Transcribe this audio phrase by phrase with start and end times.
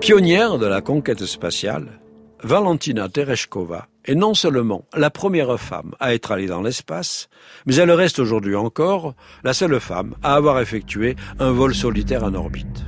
[0.00, 2.00] Pionnière de la conquête spatiale,
[2.42, 7.28] Valentina Tereshkova est non seulement la première femme à être allée dans l'espace,
[7.66, 9.14] mais elle reste aujourd'hui encore
[9.44, 12.86] la seule femme à avoir effectué un vol solitaire en orbite.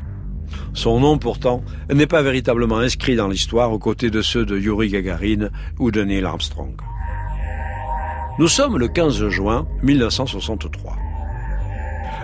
[0.72, 1.62] Son nom pourtant
[1.92, 6.02] n'est pas véritablement inscrit dans l'histoire aux côtés de ceux de Yuri Gagarin ou de
[6.02, 6.74] Neil Armstrong.
[8.36, 10.96] Nous sommes le 15 juin 1963.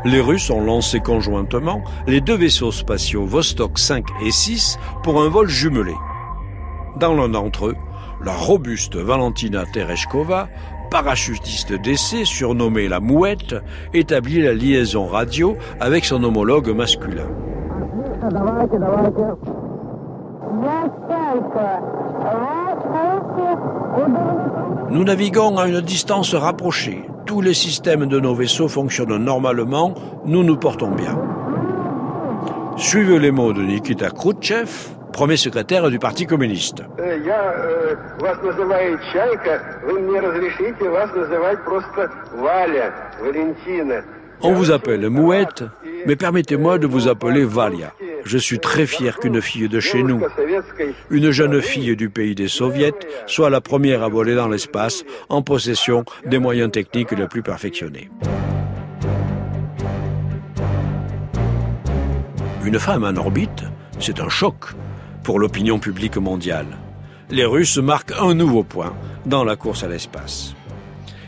[0.04, 5.28] Les Russes ont lancé conjointement les deux vaisseaux spatiaux Vostok 5 et 6 pour un
[5.28, 5.94] vol jumelé.
[6.98, 7.76] Dans l'un d'entre eux,
[8.24, 10.48] la robuste Valentina Tereshkova,
[10.90, 13.54] parachutiste d'essai surnommée la Mouette,
[13.94, 17.28] établit la liaison radio avec son homologue masculin.
[24.90, 27.04] Nous naviguons à une distance rapprochée.
[27.24, 29.94] Tous les systèmes de nos vaisseaux fonctionnent normalement.
[30.26, 31.16] Nous nous portons bien.
[32.76, 34.68] Suivez les mots de Nikita Khrouchtchev,
[35.12, 36.82] premier secrétaire du Parti communiste.
[44.42, 45.62] On vous appelle Mouette,
[46.06, 47.92] mais permettez-moi de vous appeler Valia.
[48.24, 50.20] Je suis très fier qu'une fille de chez nous,
[51.10, 52.92] une jeune fille du pays des soviets,
[53.26, 58.10] soit la première à voler dans l'espace en possession des moyens techniques les plus perfectionnés.
[62.64, 63.64] Une femme en orbite,
[63.98, 64.74] c'est un choc
[65.22, 66.66] pour l'opinion publique mondiale.
[67.30, 68.92] Les Russes marquent un nouveau point
[69.26, 70.54] dans la course à l'espace.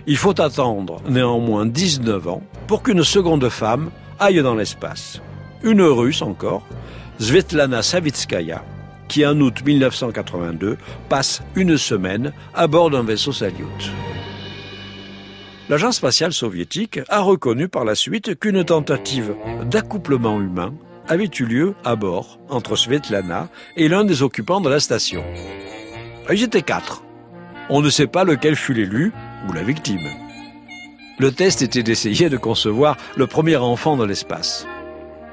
[0.07, 5.23] Il faut attendre néanmoins 19 ans pour qu'une seconde femme aille dans l'espace.
[5.65, 6.67] Une Russe encore,
[7.21, 8.65] Svetlana Savitskaya,
[9.07, 10.77] qui en août 1982
[11.09, 13.93] passe une semaine à bord d'un vaisseau Salyut.
[15.69, 20.75] L'agence spatiale soviétique a reconnu par la suite qu'une tentative d'accouplement humain
[21.07, 25.23] avait eu lieu à bord entre Svetlana et l'un des occupants de la station.
[26.29, 27.05] Ils étaient quatre.
[27.71, 29.13] On ne sait pas lequel fut l'élu
[29.49, 30.09] ou la victime.
[31.19, 34.67] Le test était d'essayer de concevoir le premier enfant de l'espace.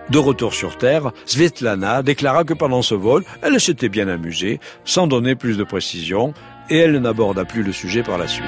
[0.10, 5.06] De retour sur Terre, Svetlana déclara que pendant ce vol, elle s'était bien amusée, sans
[5.06, 6.34] donner plus de précision,
[6.72, 8.48] et elle n'aborda plus le sujet par la suite.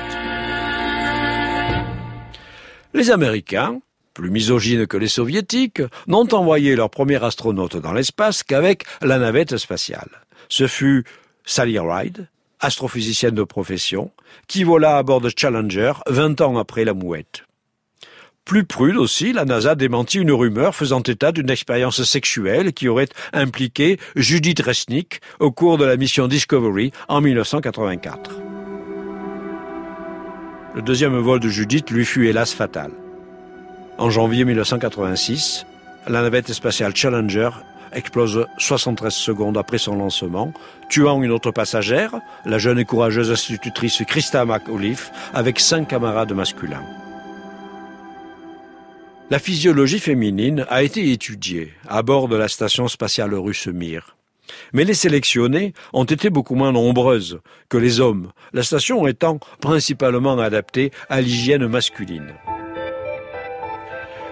[2.96, 3.80] Les Américains,
[4.16, 9.58] plus misogynes que les Soviétiques, n'ont envoyé leur premier astronaute dans l'espace qu'avec la navette
[9.58, 10.10] spatiale.
[10.50, 11.04] Ce fut
[11.46, 12.28] Sally Ride,
[12.60, 14.12] astrophysicienne de profession,
[14.48, 17.44] qui vola à bord de Challenger 20 ans après la mouette.
[18.46, 23.08] Plus prude aussi, la NASA démentit une rumeur faisant état d'une expérience sexuelle qui aurait
[23.34, 28.32] impliqué Judith Resnick au cours de la mission Discovery en 1984.
[30.76, 32.92] Le deuxième vol de Judith lui fut hélas fatal.
[33.98, 35.66] En janvier 1986,
[36.08, 37.50] la navette spatiale Challenger
[37.94, 40.54] explose 73 secondes après son lancement,
[40.90, 42.16] tuant une autre passagère,
[42.46, 46.84] la jeune et courageuse institutrice Christa McAuliffe, avec cinq camarades masculins.
[49.32, 54.18] La physiologie féminine a été étudiée à bord de la station spatiale russe Mir.
[54.74, 60.38] Mais les sélectionnées ont été beaucoup moins nombreuses que les hommes, la station étant principalement
[60.38, 62.34] adaptée à l'hygiène masculine.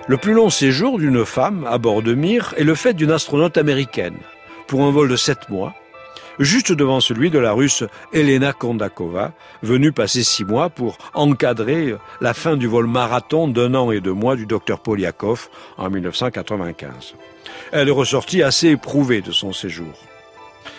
[0.09, 3.57] Le plus long séjour d'une femme à bord de Mir est le fait d'une astronaute
[3.57, 4.17] américaine,
[4.67, 5.73] pour un vol de sept mois,
[6.39, 7.83] juste devant celui de la russe
[8.13, 13.91] Elena Kondakova, venue passer six mois pour encadrer la fin du vol marathon d'un an
[13.91, 17.15] et deux mois du docteur Polyakov en 1995.
[17.71, 19.93] Elle est ressortie assez éprouvée de son séjour.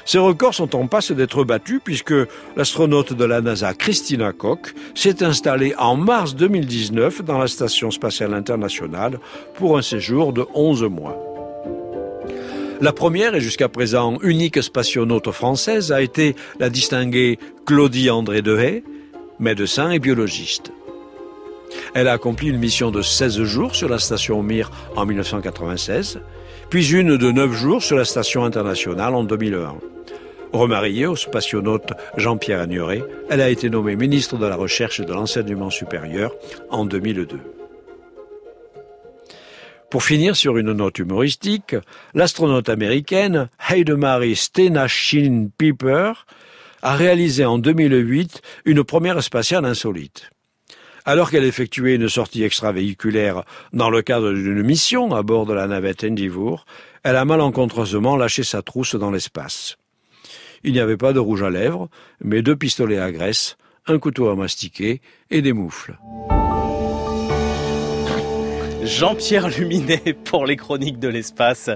[0.05, 2.15] Ces records sont en passe d'être battus puisque
[2.57, 8.35] l'astronaute de la NASA Christina Koch s'est installée en mars 2019 dans la Station spatiale
[8.35, 9.21] internationale
[9.55, 11.30] pour un séjour de 11 mois.
[12.81, 18.83] La première et jusqu'à présent unique spationaute française a été la distinguée Claudie André Dehaye,
[19.39, 20.73] médecin et biologiste.
[21.93, 26.21] Elle a accompli une mission de 16 jours sur la station Mir en 1996,
[26.71, 29.75] puis une de 9 jours sur la station internationale en 2001.
[30.55, 35.13] Remariée au spationaute Jean-Pierre Agnoret, elle a été nommée ministre de la Recherche et de
[35.13, 36.33] l'Enseignement supérieur
[36.71, 37.60] en 2002.
[39.91, 41.75] Pour finir sur une note humoristique,
[42.15, 46.13] l'astronaute américaine Heidemarie Stenachin Piper
[46.81, 50.31] a réalisé en 2008 une première spatiale insolite.
[51.05, 53.43] Alors qu'elle effectuait une sortie extravéhiculaire
[53.73, 56.67] dans le cadre d'une mission à bord de la navette Endeavour,
[57.03, 59.77] elle a malencontreusement lâché sa trousse dans l'espace.
[60.63, 61.89] Il n'y avait pas de rouge à lèvres,
[62.23, 63.57] mais deux pistolets à graisse,
[63.89, 65.01] un couteau à mastiquer
[65.31, 65.99] et des moufles.
[68.91, 71.71] Jean-Pierre Luminet pour les chroniques de l'espace.